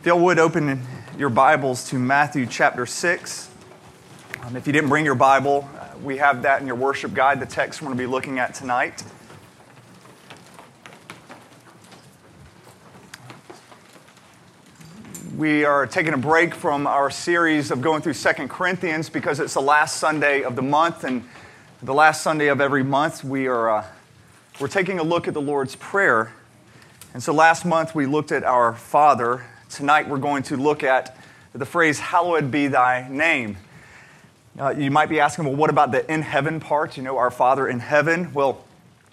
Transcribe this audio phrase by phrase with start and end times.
[0.00, 0.80] If y'all would open
[1.18, 3.50] your Bibles to Matthew chapter 6.
[4.40, 7.38] Um, if you didn't bring your Bible, uh, we have that in your worship guide,
[7.38, 9.04] the text we're going to be looking at tonight.
[15.36, 19.52] We are taking a break from our series of going through Second Corinthians because it's
[19.52, 21.28] the last Sunday of the month, and
[21.82, 23.84] the last Sunday of every month, we are uh,
[24.58, 26.32] we're taking a look at the Lord's Prayer.
[27.12, 31.16] And so last month we looked at our Father, Tonight we're going to look at
[31.52, 33.56] the phrase, Hallowed be thy name.
[34.58, 36.96] Uh, you might be asking, well, what about the in heaven part?
[36.96, 38.32] You know, our Father in heaven?
[38.32, 38.64] Well,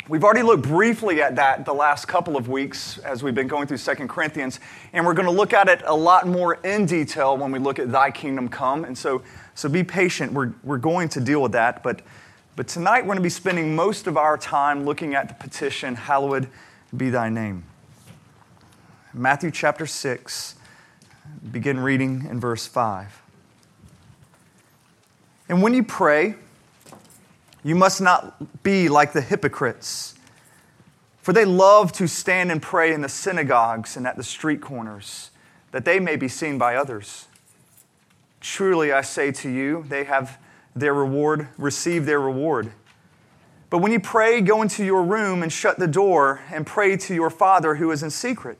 [0.09, 3.67] we've already looked briefly at that the last couple of weeks as we've been going
[3.67, 4.59] through Second Corinthians,
[4.93, 7.77] and we're going to look at it a lot more in detail when we look
[7.77, 8.83] at thy kingdom come.
[8.83, 9.21] And so,
[9.53, 10.33] so be patient.
[10.33, 11.83] We're, we're going to deal with that.
[11.83, 12.01] But,
[12.55, 15.93] but tonight we're going to be spending most of our time looking at the petition,
[15.93, 16.47] Hallowed
[16.95, 17.63] be thy name.
[19.17, 20.53] Matthew chapter 6,
[21.51, 23.23] begin reading in verse 5.
[25.49, 26.35] And when you pray,
[27.63, 30.13] you must not be like the hypocrites,
[31.23, 35.31] for they love to stand and pray in the synagogues and at the street corners,
[35.71, 37.25] that they may be seen by others.
[38.39, 40.37] Truly, I say to you, they have
[40.75, 42.71] their reward, receive their reward.
[43.71, 47.15] But when you pray, go into your room and shut the door and pray to
[47.15, 48.59] your Father who is in secret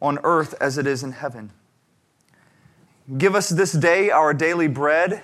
[0.00, 1.50] on earth as it is in heaven.
[3.18, 5.22] Give us this day our daily bread,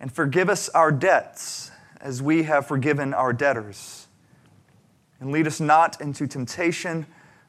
[0.00, 1.70] and forgive us our debts
[2.00, 4.06] as we have forgiven our debtors.
[5.20, 7.06] And lead us not into temptation,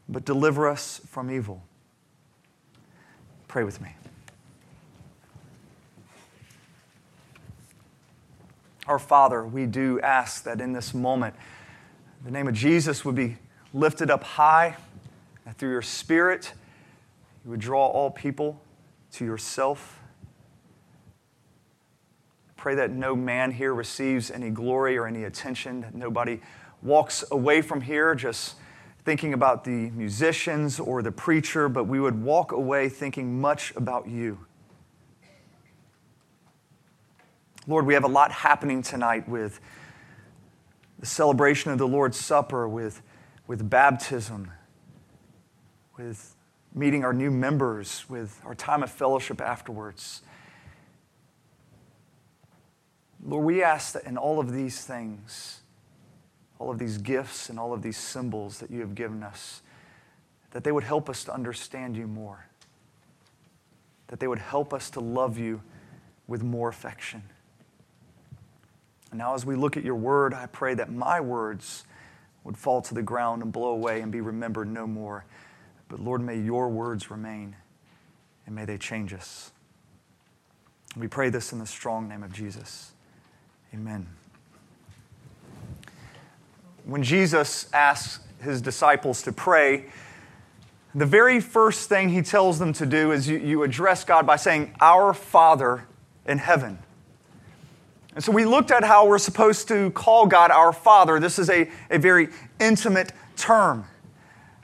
[0.07, 1.63] but deliver us from evil.
[3.47, 3.89] Pray with me.
[8.87, 11.35] Our Father, we do ask that in this moment,
[12.25, 13.37] the name of Jesus would be
[13.71, 14.77] lifted up high
[15.49, 16.53] that through your Spirit,
[17.43, 18.61] you would draw all people
[19.13, 19.99] to yourself.
[22.55, 26.39] Pray that no man here receives any glory or any attention, that nobody
[26.83, 28.57] walks away from here just
[29.03, 34.07] thinking about the musicians or the preacher, but we would walk away thinking much about
[34.07, 34.37] you.
[37.65, 39.59] Lord, we have a lot happening tonight with
[40.99, 43.01] the celebration of the Lord's Supper, with,
[43.47, 44.51] with baptism,
[45.99, 46.33] with
[46.73, 50.21] meeting our new members, with our time of fellowship afterwards.
[53.21, 55.59] Lord, we ask that in all of these things,
[56.57, 59.61] all of these gifts and all of these symbols that you have given us,
[60.51, 62.45] that they would help us to understand you more,
[64.07, 65.61] that they would help us to love you
[66.27, 67.23] with more affection.
[69.11, 71.83] And now, as we look at your word, I pray that my words
[72.45, 75.25] would fall to the ground and blow away and be remembered no more.
[75.89, 77.55] But Lord, may your words remain
[78.45, 79.51] and may they change us.
[80.95, 82.91] We pray this in the strong name of Jesus.
[83.73, 84.07] Amen.
[86.85, 89.85] When Jesus asks his disciples to pray,
[90.95, 94.37] the very first thing he tells them to do is you, you address God by
[94.37, 95.85] saying, Our Father
[96.25, 96.79] in heaven.
[98.15, 101.19] And so we looked at how we're supposed to call God our Father.
[101.19, 102.29] This is a, a very
[102.59, 103.85] intimate term.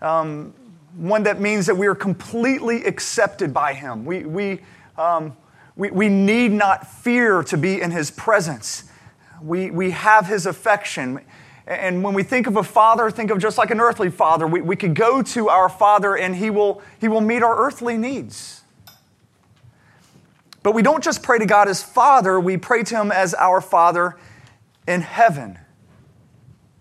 [0.01, 0.53] Um,
[0.97, 4.05] one that means that we are completely accepted by Him.
[4.05, 4.59] We, we,
[4.97, 5.35] um,
[5.75, 8.85] we, we need not fear to be in His presence.
[9.41, 11.21] We, we have His affection.
[11.67, 14.47] And when we think of a father, think of just like an earthly father.
[14.47, 17.97] We, we could go to our father and he will, he will meet our earthly
[17.97, 18.61] needs.
[20.65, 23.61] But we don't just pray to God as Father, we pray to Him as our
[23.61, 24.17] Father
[24.87, 25.59] in heaven.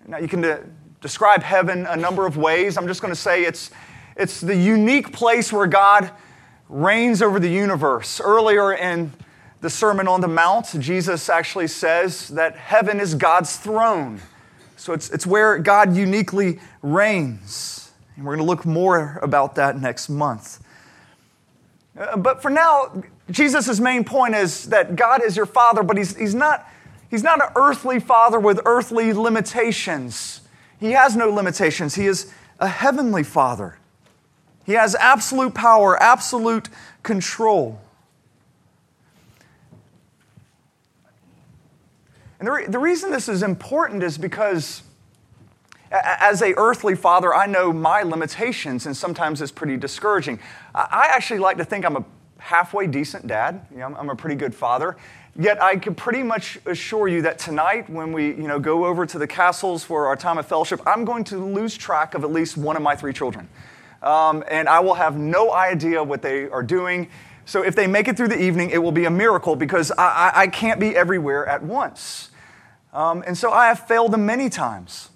[0.06, 0.64] Now, you can de-
[1.02, 2.78] describe heaven a number of ways.
[2.78, 3.70] I'm just going to say it's,
[4.16, 6.10] it's the unique place where God
[6.68, 8.20] reigns over the universe.
[8.20, 9.12] Earlier in
[9.60, 14.20] the Sermon on the Mount, Jesus actually says that heaven is God's throne.
[14.76, 17.92] So it's, it's where God uniquely reigns.
[18.16, 20.62] And we're going to look more about that next month.
[21.98, 26.16] Uh, but for now, Jesus' main point is that God is your father, but he's,
[26.16, 26.68] he's, not,
[27.10, 30.42] he's not an earthly father with earthly limitations.
[30.78, 31.94] He has no limitations.
[31.94, 33.78] He is a heavenly father.
[34.64, 36.68] He has absolute power, absolute
[37.02, 37.80] control.
[42.38, 44.82] And the, re- the reason this is important is because
[45.90, 50.40] as a earthly father, I know my limitations, and sometimes it's pretty discouraging.
[50.74, 52.04] I actually like to think I'm a
[52.38, 53.66] halfway decent dad.
[53.70, 54.96] You know, I'm a pretty good father.
[55.36, 59.06] Yet I can pretty much assure you that tonight, when we you know, go over
[59.06, 62.32] to the castles for our time of fellowship, I'm going to lose track of at
[62.32, 63.48] least one of my three children.
[64.04, 67.08] Um, and I will have no idea what they are doing.
[67.46, 70.04] So if they make it through the evening, it will be a miracle because I,
[70.04, 72.30] I, I can't be everywhere at once.
[72.92, 75.08] Um, and so I have failed them many times.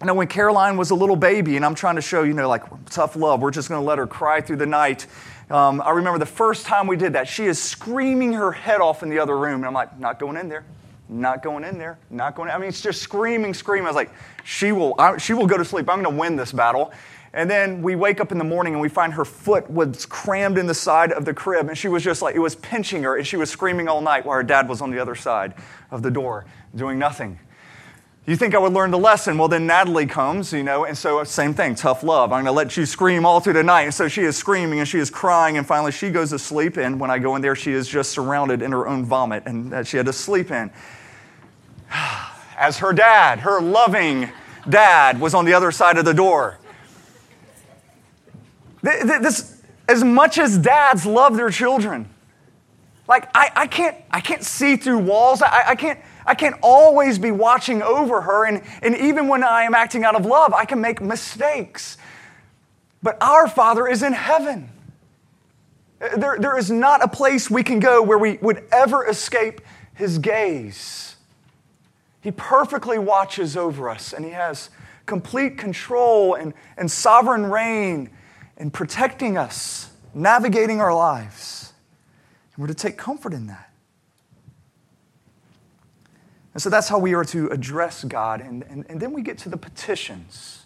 [0.00, 2.48] I know when Caroline was a little baby, and I'm trying to show, you know,
[2.48, 5.06] like tough love, we're just going to let her cry through the night.
[5.48, 9.02] Um, I remember the first time we did that, she is screaming her head off
[9.02, 9.56] in the other room.
[9.56, 10.64] And I'm like, not going in there,
[11.08, 12.54] not going in there, not going in.
[12.54, 13.86] I mean, it's just screaming, screaming.
[13.86, 14.10] I was like,
[14.42, 15.88] she will, I, she will go to sleep.
[15.88, 16.92] I'm going to win this battle.
[17.34, 20.58] And then we wake up in the morning and we find her foot was crammed
[20.58, 21.68] in the side of the crib.
[21.68, 23.16] And she was just like, it was pinching her.
[23.16, 25.54] And she was screaming all night while her dad was on the other side
[25.90, 26.44] of the door
[26.74, 27.38] doing nothing.
[28.24, 29.36] You think I would learn the lesson?
[29.36, 32.32] Well, then Natalie comes, you know, and so same thing, tough love.
[32.32, 33.82] I'm going to let you scream all through the night.
[33.82, 36.76] And so she is screaming and she is crying, and finally she goes to sleep.
[36.76, 39.72] And when I go in there, she is just surrounded in her own vomit and
[39.72, 40.70] that she had to sleep in.
[42.56, 44.30] As her dad, her loving
[44.68, 46.58] dad, was on the other side of the door.
[48.82, 52.08] This, as much as dads love their children,
[53.08, 55.42] like I, I, can't, I can't see through walls.
[55.42, 58.46] I, I can't I can't always be watching over her.
[58.46, 61.98] And, and even when I am acting out of love, I can make mistakes.
[63.02, 64.70] But our Father is in heaven.
[66.00, 69.60] Uh, there, there is not a place we can go where we would ever escape
[69.94, 71.16] His gaze.
[72.20, 74.70] He perfectly watches over us, and He has
[75.06, 78.10] complete control and, and sovereign reign
[78.62, 81.72] in protecting us, navigating our lives.
[82.54, 83.72] And we're to take comfort in that.
[86.54, 88.40] And so that's how we are to address God.
[88.40, 90.64] And, and, and then we get to the petitions.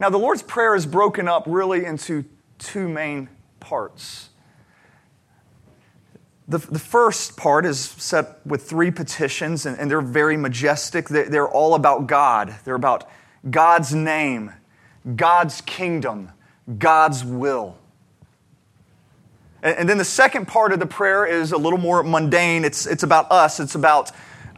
[0.00, 2.24] Now, the Lord's Prayer is broken up really into
[2.58, 3.28] two main
[3.60, 4.30] parts.
[6.48, 11.10] The, the first part is set with three petitions, and, and they're very majestic.
[11.10, 13.06] They're, they're all about God, they're about
[13.50, 14.54] God's name,
[15.14, 16.32] God's kingdom,
[16.76, 17.76] God's will.
[19.62, 22.64] And, and then the second part of the prayer is a little more mundane.
[22.64, 24.12] It's, it's about us, it's about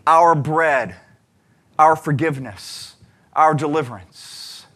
[0.07, 0.97] our bread,
[1.79, 2.97] our forgiveness,
[3.33, 4.67] our deliverance.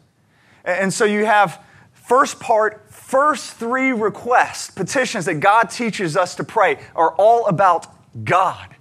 [0.64, 6.44] And so you have first part, first three requests, petitions that God teaches us to
[6.44, 7.86] pray are all about
[8.24, 8.74] God.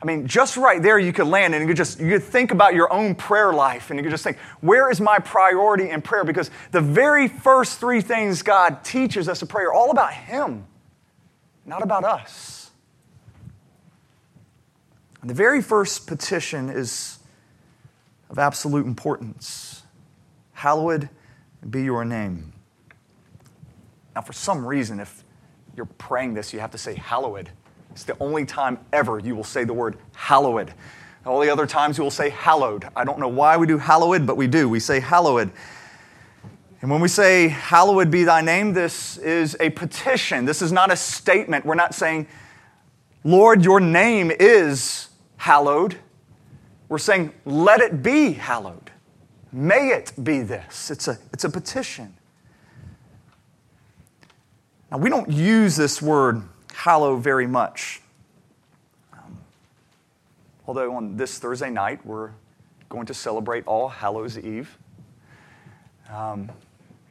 [0.00, 2.50] I mean, just right there, you could land and you could just you could think
[2.50, 6.02] about your own prayer life and you could just think, where is my priority in
[6.02, 6.24] prayer?
[6.24, 10.66] Because the very first three things God teaches us to pray are all about Him,
[11.64, 12.70] not about us.
[15.22, 17.18] And the very first petition is
[18.28, 19.76] of absolute importance
[20.56, 21.10] Hallowed
[21.68, 22.54] be your name.
[24.14, 25.22] Now, for some reason, if
[25.76, 27.50] you're praying this, you have to say hallowed.
[27.96, 30.74] It's the only time ever you will say the word hallowed.
[31.24, 32.86] All the other times you will say hallowed.
[32.94, 34.68] I don't know why we do hallowed, but we do.
[34.68, 35.50] We say hallowed.
[36.82, 40.44] And when we say, Hallowed be thy name, this is a petition.
[40.44, 41.64] This is not a statement.
[41.64, 42.26] We're not saying,
[43.24, 45.96] Lord, your name is hallowed.
[46.90, 48.90] We're saying, let it be hallowed.
[49.52, 50.90] May it be this.
[50.90, 52.14] It's a, it's a petition.
[54.90, 56.42] Now, we don't use this word
[56.76, 58.02] hallow very much.
[59.12, 59.38] Um,
[60.66, 62.30] although on this Thursday night, we're
[62.88, 64.76] going to celebrate All Hallows Eve.
[66.12, 66.50] Um,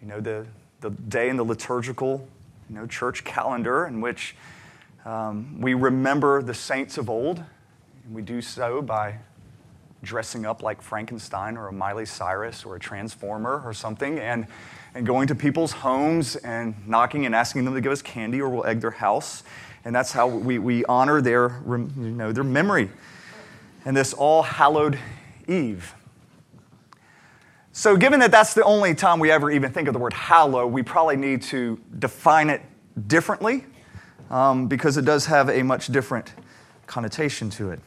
[0.02, 0.46] you know, the,
[0.82, 2.28] the day in the liturgical
[2.70, 4.36] you know, church calendar in which
[5.04, 9.16] um, we remember the saints of old and we do so by
[10.04, 14.46] dressing up like Frankenstein or a Miley Cyrus or a Transformer or something and,
[14.96, 18.50] and going to people's homes and knocking and asking them to give us candy or
[18.50, 19.44] we'll egg their house.
[19.84, 22.90] And that's how we, we honor their, you know, their memory.
[23.84, 24.98] And this all hallowed
[25.48, 25.94] Eve.
[27.74, 30.66] So, given that that's the only time we ever even think of the word hallow,
[30.66, 32.62] we probably need to define it
[33.08, 33.66] differently
[34.32, 36.34] um, because it does have a much different
[36.88, 37.82] connotation to it.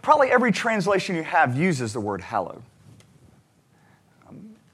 [0.00, 2.62] Probably every translation you have uses the word hallowed.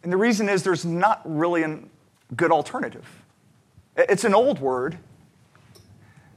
[0.02, 1.78] And the reason is there's not really a
[2.34, 3.06] good alternative.
[3.96, 4.98] It's an old word,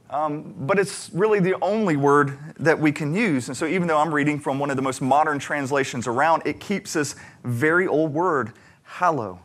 [0.08, 3.48] Um, but it's really the only word that we can use.
[3.48, 6.60] And so, even though I'm reading from one of the most modern translations around, it
[6.60, 8.52] keeps this very old word,
[8.84, 9.40] hallow.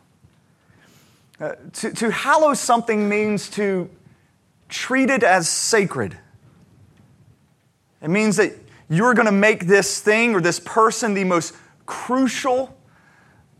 [1.40, 3.90] Uh, to, to hallow something means to
[4.68, 6.16] treat it as sacred.
[8.00, 8.52] It means that
[8.88, 12.78] you're going to make this thing or this person the most crucial,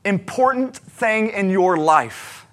[0.05, 2.47] important thing in your life.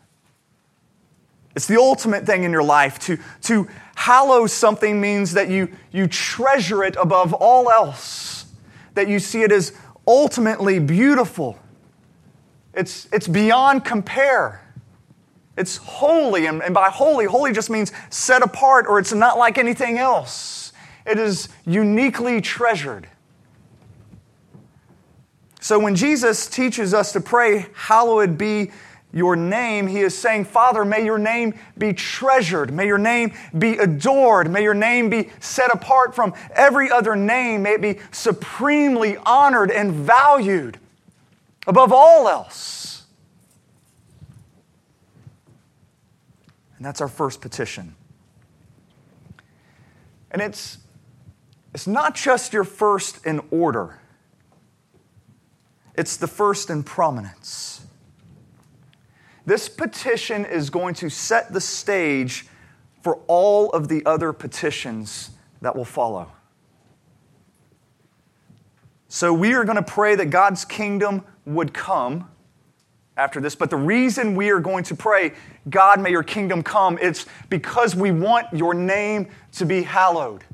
[1.56, 3.00] It's the ultimate thing in your life.
[3.00, 8.46] To, to hallow something means that you, you treasure it above all else,
[8.94, 9.74] that you see it as
[10.08, 11.58] ultimately beautiful.
[12.74, 14.62] It's, it's beyond compare.
[15.58, 19.58] It's holy, and, and by holy, holy just means set apart, or it's not like
[19.58, 20.72] anything else.
[21.06, 23.10] It is uniquely treasured.
[25.59, 28.71] So when Jesus teaches us to pray, Hallowed be
[29.11, 32.71] your name, he is saying, Father, may your name be treasured.
[32.71, 34.51] May your name be adored.
[34.51, 37.63] May your name be set apart from every other name.
[37.63, 40.77] May it be supremely honored and valued
[41.65, 43.05] above all else.
[46.77, 47.95] And that's our first petition.
[50.31, 50.77] And it's,
[51.73, 53.99] it's not just your first in order,
[56.00, 57.86] it's the first in prominence.
[59.46, 62.48] This petition is going to set the stage
[63.01, 66.32] for all of the other petitions that will follow.
[69.10, 72.29] So, we are going to pray that God's kingdom would come
[73.18, 73.56] after this.
[73.56, 75.34] But the reason we are going to pray,
[75.70, 80.46] God, may your kingdom come, it's because we want your name to be hallowed.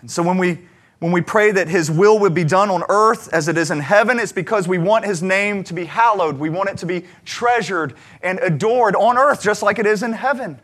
[0.00, 0.66] And so when we
[1.04, 3.78] when we pray that His will would be done on earth as it is in
[3.78, 6.38] heaven, it's because we want His name to be hallowed.
[6.38, 10.14] We want it to be treasured and adored on earth just like it is in
[10.14, 10.58] heaven.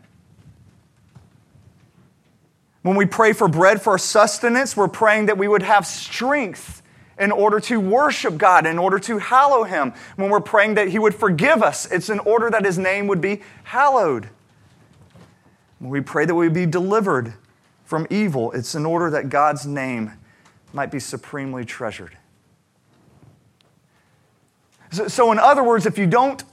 [2.81, 6.81] When we pray for bread for sustenance, we're praying that we would have strength
[7.19, 9.93] in order to worship God, in order to hallow Him.
[10.15, 13.21] When we're praying that He would forgive us, it's in order that His name would
[13.21, 14.27] be hallowed.
[15.77, 17.35] When we pray that we be delivered
[17.85, 20.13] from evil, it's in order that God's name
[20.73, 22.17] might be supremely treasured.
[24.91, 26.43] So, so in other words, if you don't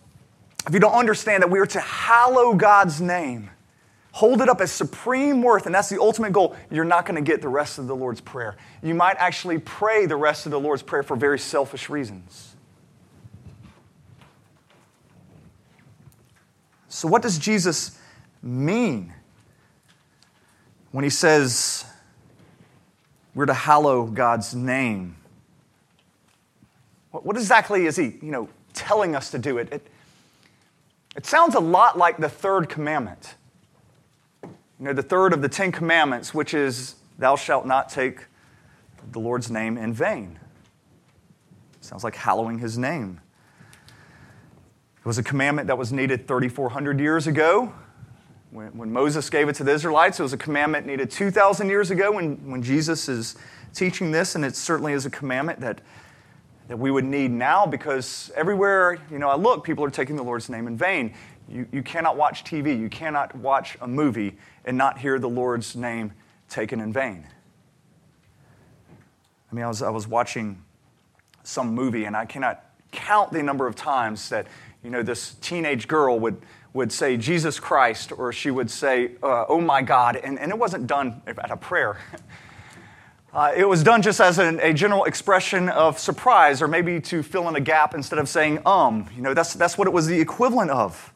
[0.66, 3.48] if you don't understand that we are to hallow God's name,
[4.12, 7.22] hold it up as supreme worth, and that's the ultimate goal, you're not going to
[7.22, 8.56] get the rest of the Lord's Prayer.
[8.82, 12.56] You might actually pray the rest of the Lord's Prayer for very selfish reasons.
[16.88, 17.98] So, what does Jesus
[18.42, 19.14] mean
[20.90, 21.86] when he says
[23.38, 25.14] we're to hallow God's name?
[27.12, 29.58] What exactly is he, you know, telling us to do?
[29.58, 29.86] It, it,
[31.14, 33.36] it sounds a lot like the third commandment.
[34.42, 38.24] You know, the third of the Ten Commandments, which is, Thou shalt not take
[39.12, 40.40] the Lord's name in vain.
[41.80, 43.20] Sounds like hallowing his name.
[44.98, 47.72] It was a commandment that was needed 3,400 years ago
[48.50, 50.18] when, when Moses gave it to the Israelites.
[50.18, 53.36] It was a commandment needed 2,000 years ago when, when Jesus is
[53.74, 55.80] teaching this, and it certainly is a commandment that,
[56.68, 60.24] that we would need now because everywhere you know, I look, people are taking the
[60.24, 61.14] Lord's name in vain.
[61.48, 65.76] You, you cannot watch TV, you cannot watch a movie and not hear the Lord's
[65.76, 66.12] name
[66.48, 67.26] taken in vain.
[69.50, 70.62] I mean, I was, I was watching
[71.42, 74.46] some movie, and I cannot count the number of times that,
[74.82, 76.40] you know, this teenage girl would,
[76.72, 80.58] would say, Jesus Christ, or she would say, uh, oh my God, and, and it
[80.58, 81.98] wasn't done at a prayer.
[83.30, 87.22] Uh, it was done just as an, a general expression of surprise, or maybe to
[87.22, 89.06] fill in a gap instead of saying um.
[89.14, 91.12] You know, that's, that's what it was the equivalent of.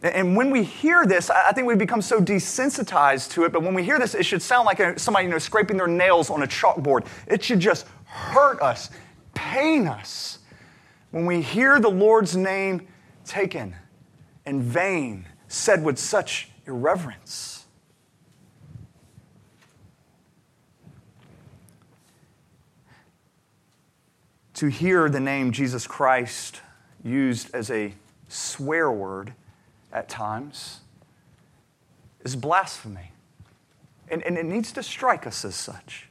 [0.00, 3.74] And when we hear this, I think we've become so desensitized to it, but when
[3.74, 6.46] we hear this, it should sound like somebody you know, scraping their nails on a
[6.46, 7.04] chalkboard.
[7.26, 8.90] It should just hurt us,
[9.38, 10.40] pain us,
[11.12, 12.88] when we hear the Lord's name
[13.24, 13.76] taken
[14.44, 17.66] in vain, said with such irreverence.
[24.54, 26.60] To hear the name Jesus Christ
[27.04, 27.94] used as a
[28.26, 29.34] swear word
[29.92, 30.80] at times
[32.24, 33.12] is blasphemy.
[34.10, 36.07] And, and it needs to strike us as such.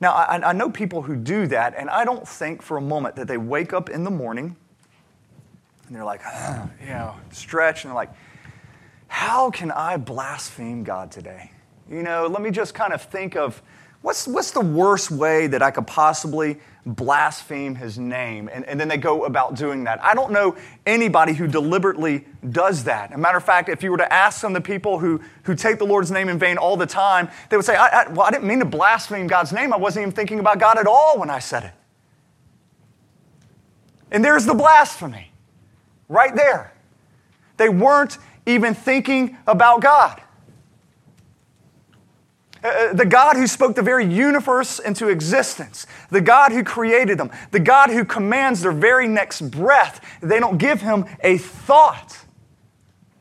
[0.00, 3.16] Now, I, I know people who do that, and I don't think for a moment
[3.16, 4.56] that they wake up in the morning
[5.86, 6.22] and they're like,
[6.80, 8.12] you know, stretch, and they're like,
[9.08, 11.52] how can I blaspheme God today?
[11.88, 13.62] You know, let me just kind of think of
[14.02, 18.48] what's, what's the worst way that I could possibly blaspheme his name?
[18.52, 20.02] And, and then they go about doing that.
[20.02, 23.10] I don't know anybody who deliberately does that.
[23.10, 25.20] As a matter of fact, if you were to ask some of the people who,
[25.42, 28.08] who take the Lord's name in vain all the time, they would say, I, I,
[28.08, 29.72] Well, I didn't mean to blaspheme God's name.
[29.72, 31.72] I wasn't even thinking about God at all when I said it.
[34.10, 35.32] And there's the blasphemy
[36.08, 36.72] right there.
[37.56, 40.22] They weren't even thinking about God.
[42.66, 47.16] Uh, uh, the God who spoke the very universe into existence, the God who created
[47.16, 52.18] them, the God who commands their very next breath, they don't give him a thought.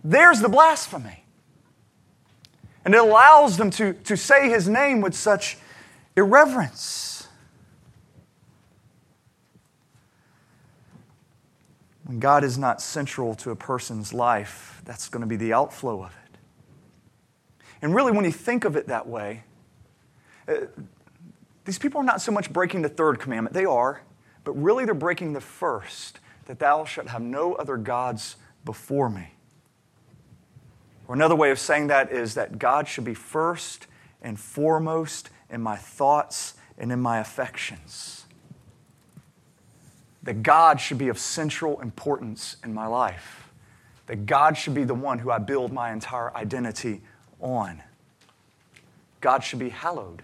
[0.03, 1.25] There's the blasphemy.
[2.83, 5.59] And it allows them to, to say his name with such
[6.15, 7.27] irreverence.
[12.05, 16.03] When God is not central to a person's life, that's going to be the outflow
[16.03, 16.24] of it.
[17.81, 19.43] And really, when you think of it that way,
[20.47, 20.53] uh,
[21.65, 24.01] these people are not so much breaking the third commandment, they are,
[24.43, 29.31] but really they're breaking the first that thou shalt have no other gods before me.
[31.07, 33.87] Or another way of saying that is that God should be first
[34.21, 38.25] and foremost in my thoughts and in my affections.
[40.23, 43.49] That God should be of central importance in my life.
[44.07, 47.01] That God should be the one who I build my entire identity
[47.41, 47.81] on.
[49.21, 50.21] God should be hallowed.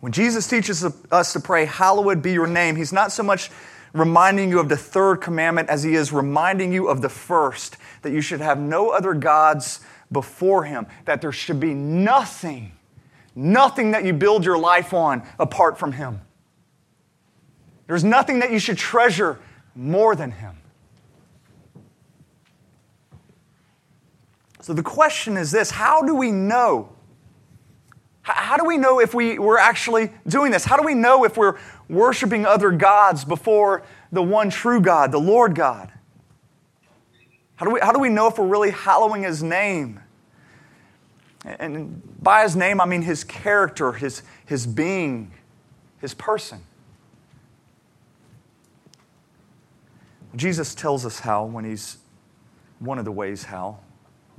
[0.00, 3.50] When Jesus teaches us to pray, Hallowed be your name, he's not so much
[3.92, 8.12] reminding you of the third commandment as he is reminding you of the first that
[8.12, 9.80] you should have no other gods
[10.12, 12.72] before him, that there should be nothing,
[13.34, 16.20] nothing that you build your life on apart from him.
[17.86, 19.38] There's nothing that you should treasure
[19.74, 20.59] more than him.
[24.60, 26.90] So the question is this how do we know?
[28.22, 30.64] How do we know if we, we're actually doing this?
[30.64, 35.18] How do we know if we're worshiping other gods before the one true God, the
[35.18, 35.90] Lord God?
[37.56, 40.00] How do we, how do we know if we're really hallowing His name?
[41.44, 45.32] And by His name, I mean His character, His, his being,
[46.00, 46.62] His person.
[50.36, 51.96] Jesus tells us how when He's
[52.78, 53.78] one of the ways how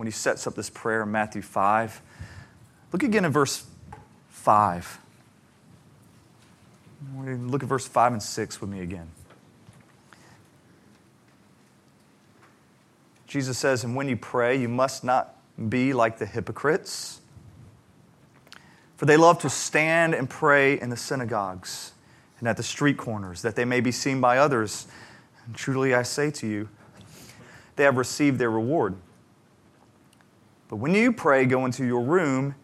[0.02, 2.02] when he sets up this prayer in Matthew 5.
[2.92, 3.68] Look again in verse
[4.30, 5.00] 5.
[7.24, 9.08] Look at verse 5 and 6 with me again.
[13.28, 15.36] Jesus says, And when you pray, you must not
[15.70, 17.22] be like the hypocrites,
[18.98, 21.92] for they love to stand and pray in the synagogues
[22.40, 24.88] and at the street corners, that they may be seen by others.
[25.46, 26.70] And truly I say to you,
[27.76, 28.96] they have received their reward.
[30.72, 32.56] But when you pray, go into your room,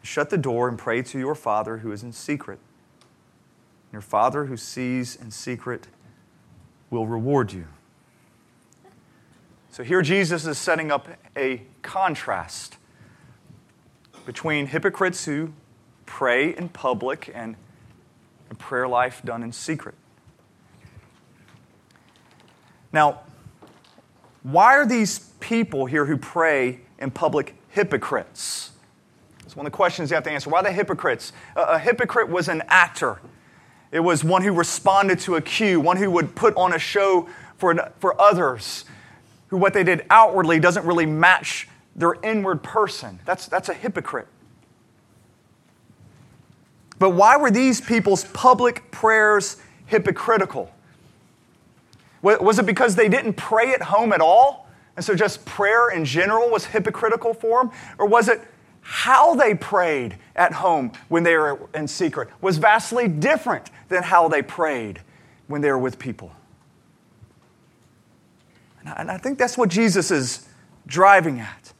[0.00, 2.60] shut the door, and pray to your Father who is in secret.
[3.92, 5.88] Your Father who sees in secret
[6.88, 7.66] will reward you.
[9.70, 12.76] So here Jesus is setting up a contrast
[14.24, 15.52] between hypocrites who
[16.06, 17.56] pray in public and
[18.52, 19.96] a prayer life done in secret.
[22.92, 23.22] Now,
[24.44, 28.70] why are these people here who pray and public hypocrites.
[29.44, 30.50] It's one of the questions you have to answer.
[30.50, 31.32] Why the hypocrites?
[31.56, 33.20] A, a hypocrite was an actor.
[33.90, 37.28] It was one who responded to a cue, one who would put on a show
[37.56, 38.84] for, for others,
[39.48, 43.18] who what they did outwardly doesn't really match their inward person.
[43.24, 44.28] That's, that's a hypocrite.
[47.00, 50.70] But why were these people's public prayers hypocritical?
[52.22, 54.59] Was it because they didn't pray at home at all?
[54.96, 57.72] And so just prayer in general was hypocritical for them?
[57.98, 58.40] Or was it
[58.82, 64.28] how they prayed at home when they were in secret was vastly different than how
[64.28, 65.00] they prayed
[65.46, 66.32] when they were with people?
[68.84, 70.48] And I think that's what Jesus is
[70.86, 71.72] driving at.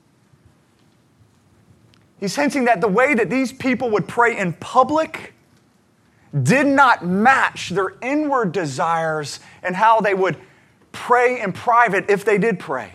[2.21, 5.33] He's hinting that the way that these people would pray in public
[6.43, 10.37] did not match their inward desires and how they would
[10.93, 12.93] pray in private if they did pray.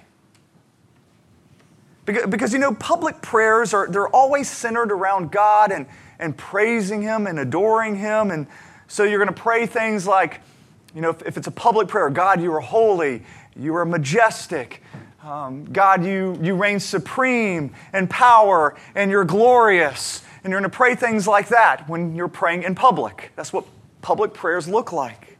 [2.06, 5.88] Because, because, you know, public prayers are they're always centered around God and,
[6.20, 8.32] and praising Him and adoring Him.
[8.32, 8.48] And
[8.88, 10.42] so you're going to pray things like,
[10.94, 13.24] you know, if, if, it's a public prayer, God, you are holy,
[13.56, 14.82] you are majestic.
[15.24, 20.24] Um, God, you, you reign supreme in power and you're glorious.
[20.44, 23.32] And you're going to pray things like that when you're praying in public.
[23.36, 23.66] That's what
[24.02, 25.35] public prayers look like.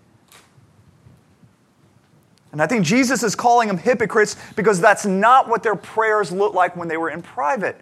[2.56, 6.56] And I think Jesus is calling them hypocrites because that's not what their prayers looked
[6.56, 7.76] like when they were in private.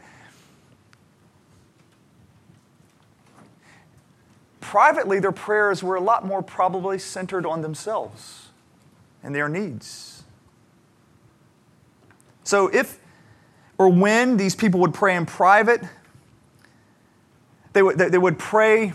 [4.62, 8.48] Privately, their prayers were a lot more probably centered on themselves
[9.22, 10.24] and their needs.
[12.44, 13.00] So, if
[13.78, 15.84] or when these people would pray in private,
[17.74, 18.94] they would, they would pray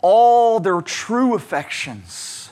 [0.00, 2.45] all their true affections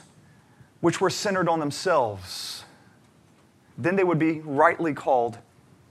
[0.85, 2.63] which were centered on themselves.
[3.75, 5.39] Then they would be rightly called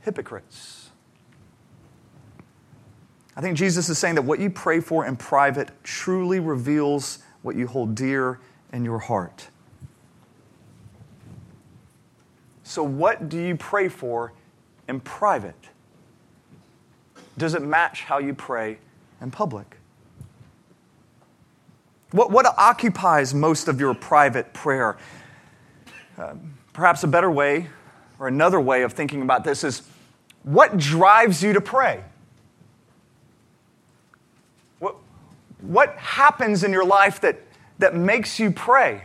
[0.02, 0.90] hypocrites.
[3.36, 7.56] I think Jesus is saying that what you pray for in private truly reveals what
[7.56, 8.38] you hold dear
[8.72, 9.48] in your heart.
[12.62, 14.32] So, what do you pray for
[14.86, 15.70] in private?
[17.36, 18.78] Does it match how you pray
[19.20, 19.76] in public?
[22.14, 24.96] What, what occupies most of your private prayer?
[26.16, 26.34] Uh,
[26.72, 27.66] perhaps a better way
[28.20, 29.82] or another way of thinking about this is
[30.44, 32.04] what drives you to pray?
[34.78, 34.94] What,
[35.60, 37.40] what happens in your life that,
[37.80, 39.02] that makes you pray?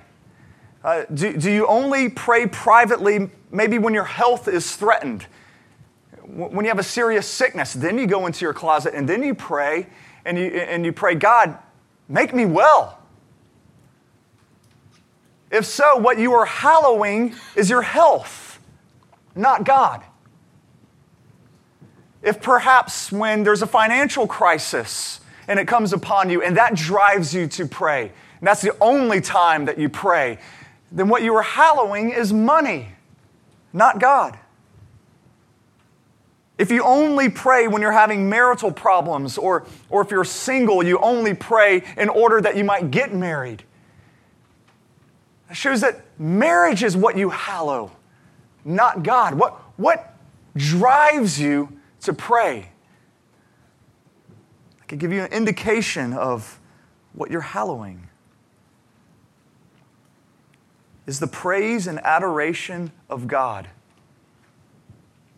[0.83, 5.25] Uh, do, do you only pray privately, maybe when your health is threatened?
[6.27, 9.33] When you have a serious sickness, then you go into your closet and then you
[9.33, 9.87] pray
[10.25, 11.57] and you, and you pray, God,
[12.07, 12.97] make me well.
[15.51, 18.59] If so, what you are hallowing is your health,
[19.35, 20.03] not God.
[22.21, 27.33] If perhaps when there's a financial crisis and it comes upon you and that drives
[27.33, 30.37] you to pray, and that's the only time that you pray,
[30.91, 32.89] then what you are hallowing is money,
[33.73, 34.37] not God.
[36.57, 40.99] If you only pray when you're having marital problems, or, or if you're single, you
[40.99, 43.63] only pray in order that you might get married,
[45.53, 47.91] shows that marriage is what you hallow,
[48.63, 49.33] not God.
[49.33, 50.15] What, what
[50.55, 52.71] drives you to pray?
[54.81, 56.59] I could give you an indication of
[57.13, 58.07] what you're hallowing.
[61.07, 63.67] Is the praise and adoration of God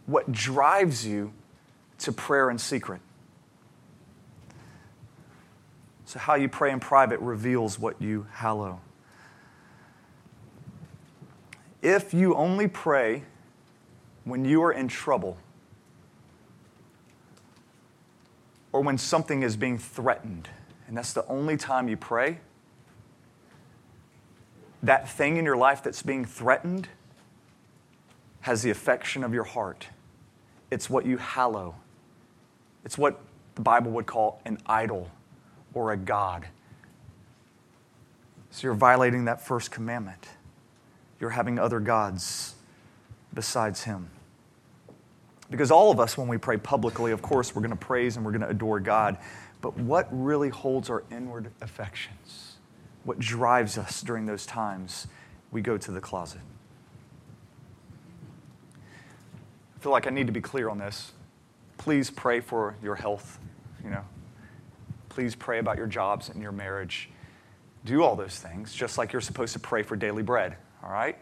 [0.05, 1.31] what drives you
[1.99, 2.99] to prayer in secret?
[6.05, 8.81] So, how you pray in private reveals what you hallow.
[11.81, 13.23] If you only pray
[14.23, 15.37] when you are in trouble
[18.71, 20.47] or when something is being threatened,
[20.87, 22.39] and that's the only time you pray,
[24.83, 26.87] that thing in your life that's being threatened
[28.41, 29.87] has the affection of your heart.
[30.69, 31.75] It's what you hallow.
[32.85, 33.19] It's what
[33.55, 35.09] the Bible would call an idol
[35.73, 36.47] or a God.
[38.51, 40.27] So you're violating that first commandment
[41.21, 42.55] you're having other gods
[43.33, 44.09] besides Him.
[45.51, 48.25] Because all of us, when we pray publicly, of course, we're going to praise and
[48.25, 49.17] we're going to adore God.
[49.61, 52.55] But what really holds our inward affections?
[53.03, 55.07] What drives us during those times?
[55.51, 56.41] We go to the closet.
[59.75, 61.11] I feel like I need to be clear on this.
[61.77, 63.39] Please pray for your health,
[63.83, 64.05] you know.
[65.09, 67.09] Please pray about your jobs and your marriage.
[67.83, 71.17] Do all those things, just like you're supposed to pray for daily bread all right?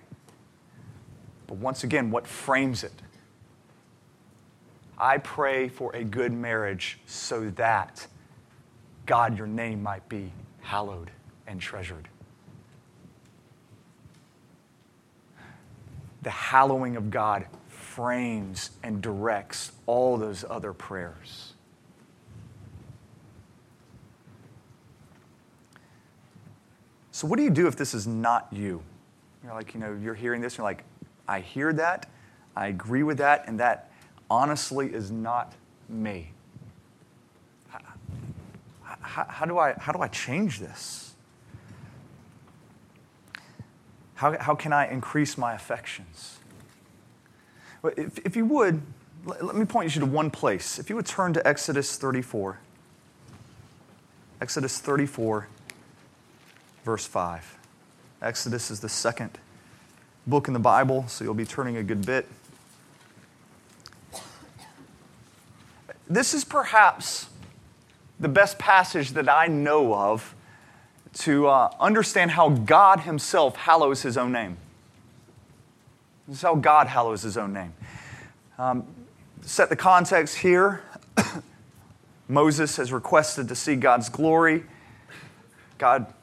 [1.47, 2.93] But once again, what frames it?
[4.97, 8.05] I pray for a good marriage so that
[9.05, 11.09] God, your name might be hallowed
[11.47, 12.07] and treasured.
[16.21, 21.53] The hallowing of God frames and directs all those other prayers.
[27.11, 28.83] So, what do you do if this is not you?
[29.43, 30.83] You're like, you know, you're hearing this, and you're like,
[31.27, 32.09] I hear that,
[32.55, 33.91] I agree with that, and that
[34.29, 35.53] honestly is not
[35.87, 36.31] me.
[39.09, 41.15] How, how, do, I, how do I change this?
[44.15, 46.37] How, how can I increase my affections?
[47.83, 48.81] If, if you would,
[49.25, 50.77] let, let me point you to one place.
[50.77, 52.59] If you would turn to Exodus 34,
[54.41, 55.47] Exodus 34,
[56.83, 57.58] verse 5.
[58.21, 59.37] Exodus is the second
[60.27, 62.27] book in the Bible, so you'll be turning a good bit.
[66.07, 67.27] This is perhaps
[68.19, 70.35] the best passage that I know of
[71.19, 74.57] to uh, understand how God Himself hallows His own name.
[76.27, 77.73] This is how God hallows His own name.
[78.57, 78.85] Um,
[79.41, 80.83] set the context here
[82.27, 84.63] Moses has requested to see God's glory.
[85.77, 86.13] God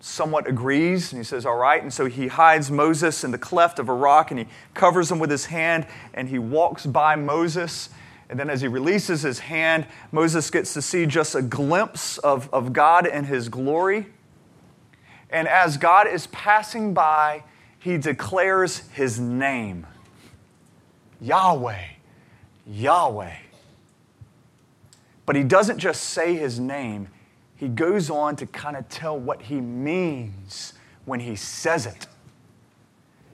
[0.00, 1.82] somewhat agrees and he says, All right.
[1.82, 5.18] And so he hides Moses in the cleft of a rock and he covers him
[5.18, 7.90] with his hand and he walks by Moses
[8.30, 12.48] And then as he releases his hand, Moses gets to see just a glimpse of,
[12.52, 14.06] of God and his glory.
[15.30, 17.42] And as God is passing by,
[17.80, 19.86] he declares his name
[21.20, 21.84] Yahweh,
[22.66, 23.36] Yahweh.
[25.26, 27.08] But he doesn't just say his name,
[27.60, 30.72] he goes on to kind of tell what he means
[31.04, 32.06] when he says it.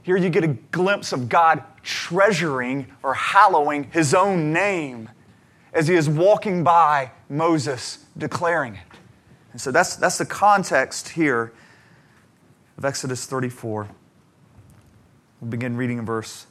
[0.02, 5.08] Here you get a glimpse of God treasuring or hallowing his own name
[5.72, 8.98] as he is walking by Moses declaring it.
[9.52, 11.52] And so that's, that's the context here
[12.78, 13.88] of Exodus 34.
[15.40, 16.48] We'll begin reading in verse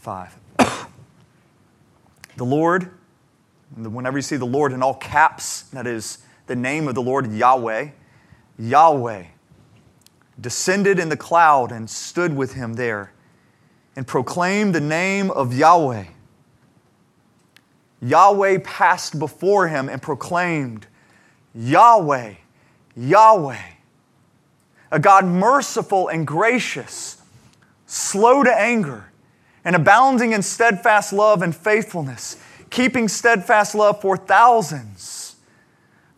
[0.00, 0.36] 5.
[2.36, 2.90] the Lord,
[3.76, 7.32] whenever you see the Lord in all caps, that is the name of the Lord
[7.32, 7.88] Yahweh,
[8.58, 9.24] Yahweh
[10.40, 13.12] descended in the cloud and stood with him there
[13.94, 16.04] and proclaimed the name of Yahweh.
[18.02, 20.86] Yahweh passed before him and proclaimed,
[21.54, 22.34] Yahweh,
[22.94, 23.58] Yahweh,
[24.90, 27.22] a God merciful and gracious,
[27.86, 29.10] slow to anger,
[29.64, 32.36] and abounding in steadfast love and faithfulness,
[32.70, 35.25] keeping steadfast love for thousands,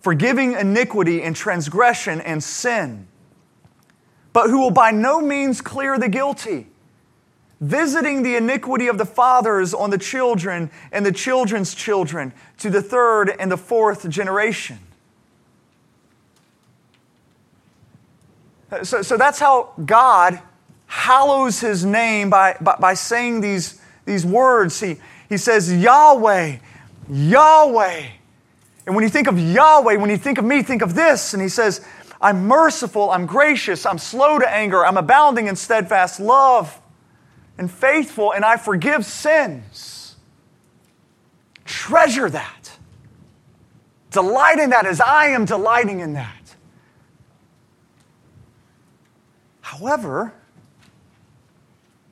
[0.01, 3.07] forgiving iniquity and transgression and sin,
[4.33, 6.69] but who will by no means clear the guilty
[7.61, 12.83] visiting the iniquity of the fathers on the children and the children's children to the
[12.83, 14.79] third and the fourth generation.
[18.83, 20.41] So, so that's how God
[20.87, 24.79] hallows his name by, by, by saying these, these words.
[24.79, 24.97] He,
[25.29, 26.59] he says, Yahweh,
[27.11, 28.07] Yahweh.
[28.89, 31.35] And when you think of Yahweh, when you think of me, think of this.
[31.35, 31.87] And he says,
[32.23, 36.81] I'm merciful, I'm gracious, I'm slow to anger, I'm abounding in steadfast love
[37.59, 40.17] and faithful, and I forgive sins.
[41.67, 42.79] Treasure that.
[44.11, 46.55] Delight in that as I am delighting in that.
[49.61, 50.33] However,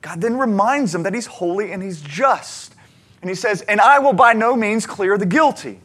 [0.01, 2.75] God then reminds them that He's holy and He's just.
[3.23, 5.81] And He says, And I will by no means clear the guilty.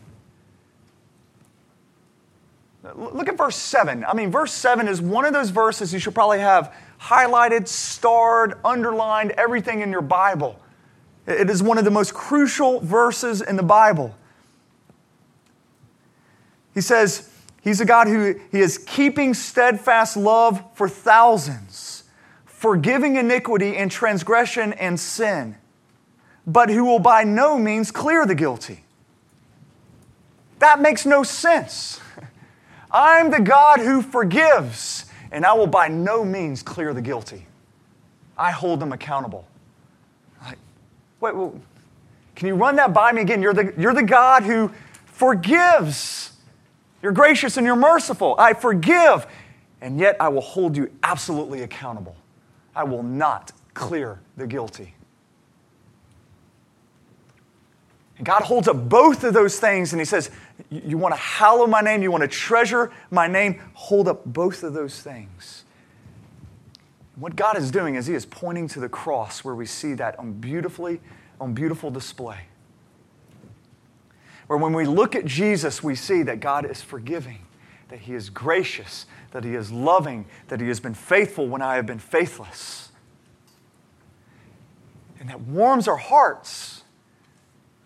[2.95, 4.05] Look at verse 7.
[4.05, 8.55] I mean, verse 7 is one of those verses you should probably have highlighted, starred,
[8.65, 10.59] underlined, everything in your Bible.
[11.27, 14.17] It is one of the most crucial verses in the Bible.
[16.75, 17.29] He says,
[17.63, 22.03] He's a God who he is keeping steadfast love for thousands,
[22.45, 25.55] forgiving iniquity and transgression and sin,
[26.45, 28.83] but who will by no means clear the guilty.
[30.59, 32.01] That makes no sense.
[32.93, 37.47] I'm the God who forgives, and I will by no means clear the guilty.
[38.37, 39.47] I hold them accountable.
[40.45, 40.59] Like,
[41.21, 41.53] wait, wait,
[42.35, 43.41] can you run that by me again?
[43.43, 44.71] You're the, you're the God who
[45.07, 46.33] forgives.
[47.03, 48.35] You're gracious and you're merciful.
[48.39, 49.27] I forgive,
[49.81, 52.17] and yet I will hold you absolutely accountable.
[52.75, 54.95] I will not clear the guilty.
[58.19, 60.31] And God holds up both of those things and He says,
[60.71, 64.63] You want to hallow my name, you want to treasure my name, hold up both
[64.63, 65.65] of those things.
[67.17, 70.19] What God is doing is He is pointing to the cross where we see that
[70.19, 71.01] on beautifully,
[71.41, 72.41] on beautiful display.
[74.47, 77.47] Where when we look at Jesus, we see that God is forgiving,
[77.89, 81.77] that He is gracious, that He is loving, that He has been faithful when I
[81.77, 82.91] have been faithless.
[85.19, 86.82] And that warms our hearts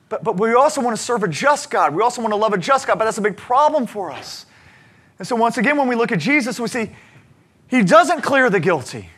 [0.09, 1.95] but, but we also want to serve a just God.
[1.95, 4.47] We also want to love a just God, but that's a big problem for us.
[5.19, 6.90] And so, once again, when we look at Jesus, we see
[7.69, 9.11] he doesn't clear the guilty,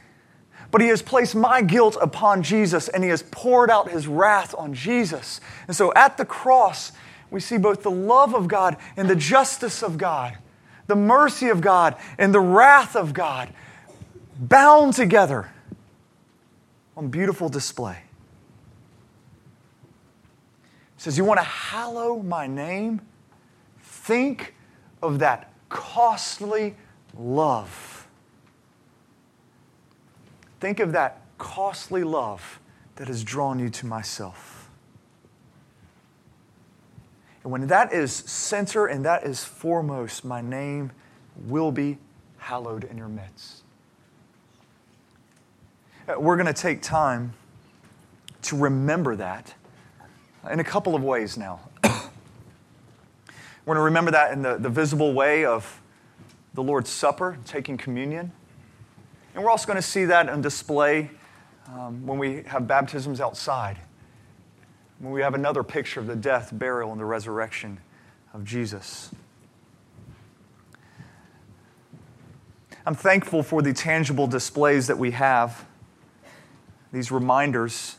[0.70, 4.54] but he has placed my guilt upon Jesus and he has poured out his wrath
[4.56, 5.40] on Jesus.
[5.66, 6.92] And so, at the cross,
[7.30, 10.38] we see both the love of God and the justice of God,
[10.86, 13.52] the mercy of God and the wrath of God
[14.40, 15.50] bound together
[16.96, 17.98] on beautiful display
[20.98, 23.00] says, You want to hallow my name?
[23.80, 24.54] Think
[25.02, 26.76] of that costly
[27.16, 28.06] love.
[30.60, 32.60] Think of that costly love
[32.96, 34.68] that has drawn you to myself.
[37.42, 40.90] And when that is center and that is foremost, my name
[41.46, 41.98] will be
[42.38, 43.62] hallowed in your midst.
[46.08, 47.32] Uh, we're going to take time
[48.42, 49.54] to remember that
[50.50, 51.60] in a couple of ways now.
[51.82, 55.80] We're going to remember that in the, the visible way of
[56.54, 58.32] the Lord's Supper, taking communion.
[59.34, 61.10] And we're also going to see that on display
[61.68, 63.78] um, when we have baptisms outside.
[64.98, 67.78] when we have another picture of the death, burial, and the resurrection
[68.34, 69.10] of Jesus.
[72.84, 75.66] I'm thankful for the tangible displays that we have,
[76.92, 77.96] these reminders,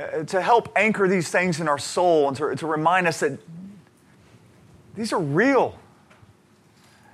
[0.00, 3.38] uh, to help anchor these things in our soul and to, to remind us that
[4.94, 5.78] these are real.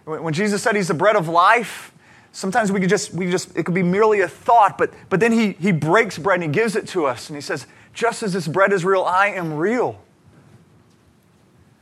[0.05, 1.93] When Jesus said he's the bread of life,
[2.31, 5.33] sometimes we could just, we just it could be merely a thought, but, but then
[5.33, 8.33] he, he breaks bread and he gives it to us and he says, just as
[8.33, 10.01] this bread is real, I am real.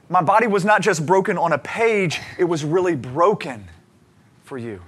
[0.08, 3.68] My body was not just broken on a page, it was really broken
[4.44, 4.80] for you.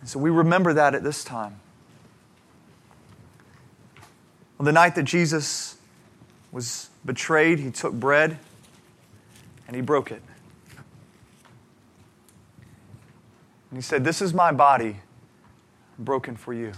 [0.00, 1.60] And so we remember that at this time.
[4.58, 5.76] On the night that Jesus
[6.50, 8.38] was betrayed, he took bread
[9.66, 10.22] and he broke it.
[13.70, 14.98] And he said, This is my body
[15.98, 16.72] broken for you.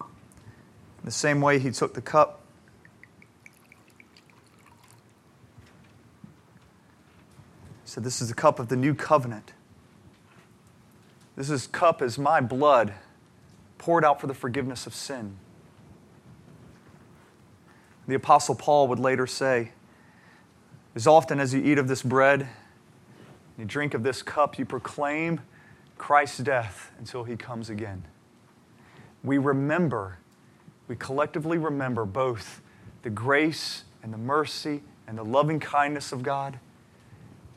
[0.00, 2.42] In the same way, he took the cup
[7.98, 9.52] said, This is the cup of the new covenant.
[11.38, 12.94] This is cup is my blood
[13.78, 15.36] poured out for the forgiveness of sin.
[18.08, 19.70] The Apostle Paul would later say,
[20.96, 22.48] As often as you eat of this bread,
[23.56, 25.40] you drink of this cup, you proclaim
[25.96, 28.02] Christ's death until he comes again.
[29.22, 30.18] We remember,
[30.88, 32.62] we collectively remember both
[33.02, 36.58] the grace and the mercy and the loving kindness of God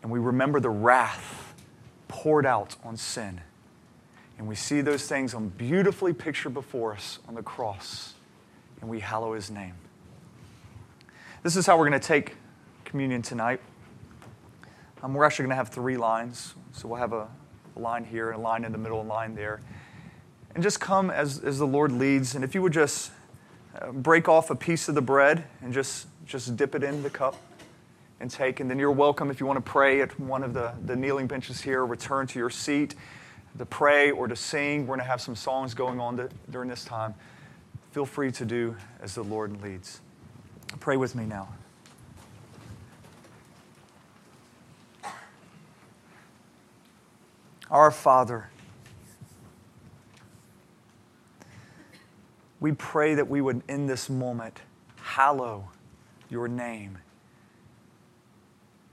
[0.03, 1.55] and we remember the wrath
[2.07, 3.41] poured out on sin.
[4.41, 8.15] And we see those things beautifully pictured before us on the cross,
[8.81, 9.75] and we hallow his name.
[11.43, 12.37] This is how we're going to take
[12.83, 13.61] communion tonight.
[15.03, 16.55] Um, we're actually going to have three lines.
[16.71, 17.27] So we'll have a,
[17.75, 19.61] a line here, a line in the middle, a line there.
[20.55, 22.33] And just come as, as the Lord leads.
[22.33, 23.11] And if you would just
[23.79, 27.11] uh, break off a piece of the bread and just, just dip it in the
[27.11, 27.35] cup
[28.19, 28.59] and take.
[28.59, 31.27] And then you're welcome if you want to pray at one of the, the kneeling
[31.27, 32.95] benches here, return to your seat
[33.57, 34.81] to pray or to sing.
[34.81, 37.13] We're going to have some songs going on to, during this time.
[37.91, 40.01] Feel free to do as the Lord leads.
[40.79, 41.49] Pray with me now.
[47.69, 48.49] Our Father,
[52.59, 54.59] we pray that we would, in this moment,
[55.01, 55.69] hallow
[56.29, 56.97] your name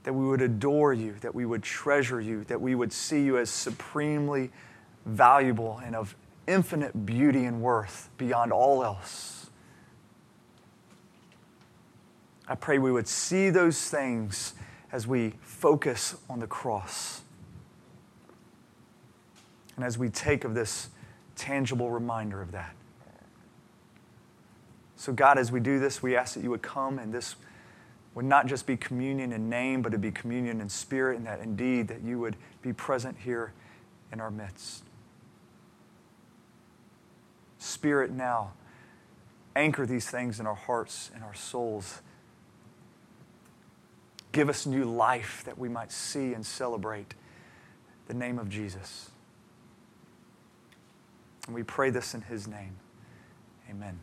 [0.03, 3.37] that we would adore you, that we would treasure you, that we would see you
[3.37, 4.51] as supremely
[5.05, 6.15] valuable and of
[6.47, 9.49] infinite beauty and worth beyond all else.
[12.47, 14.53] I pray we would see those things
[14.91, 17.21] as we focus on the cross.
[19.75, 20.89] And as we take of this
[21.35, 22.75] tangible reminder of that.
[24.95, 27.35] So, God, as we do this, we ask that you would come and this
[28.15, 31.39] would not just be communion in name, but to be communion in spirit, and that
[31.39, 33.53] indeed that you would be present here
[34.11, 34.83] in our midst.
[37.59, 38.53] Spirit, now,
[39.55, 42.01] anchor these things in our hearts and our souls.
[44.31, 47.15] Give us new life that we might see and celebrate
[48.07, 49.11] the name of Jesus.
[51.45, 52.75] And we pray this in his name.
[53.69, 53.99] Amen.